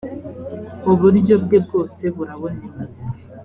[0.91, 2.77] uburyo bwe bwose buraboneye.